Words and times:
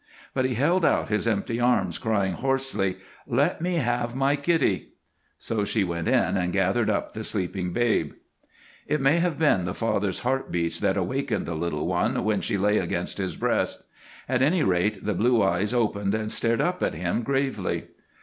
But 0.33 0.45
he 0.45 0.55
held 0.55 0.83
out 0.83 1.09
his 1.09 1.27
empty 1.27 1.59
arms, 1.59 1.99
crying, 1.99 2.33
hoarsely, 2.33 2.97
"Let 3.27 3.61
me 3.61 3.75
have 3.75 4.15
my 4.15 4.35
kiddie!" 4.35 4.93
So 5.37 5.63
she 5.63 5.83
went 5.83 6.07
in 6.07 6.35
and 6.37 6.51
gathered 6.51 6.89
up 6.89 7.13
the 7.13 7.23
sleeping 7.23 7.71
babe. 7.71 8.13
It 8.87 8.99
may 8.99 9.17
have 9.19 9.37
been 9.37 9.65
the 9.65 9.75
father's 9.75 10.21
heart 10.21 10.51
beats 10.51 10.79
that 10.79 10.97
awakened 10.97 11.45
the 11.45 11.53
little 11.53 11.85
one 11.85 12.23
when 12.23 12.41
she 12.41 12.57
lay 12.57 12.79
against 12.79 13.19
his 13.19 13.35
breast; 13.35 13.83
at 14.27 14.41
any 14.41 14.63
rate 14.63 15.05
the 15.05 15.13
blue 15.13 15.43
eyes 15.43 15.71
opened 15.71 16.15
and 16.15 16.31
stared 16.31 16.61
up 16.61 16.81
at 16.81 16.95
him 16.95 17.21
gravely. 17.21 17.89